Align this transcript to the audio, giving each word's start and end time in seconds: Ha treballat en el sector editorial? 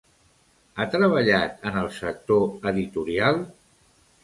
Ha 0.83 0.87
treballat 0.95 1.61
en 1.73 1.77
el 1.83 1.91
sector 1.99 2.67
editorial? 2.75 3.41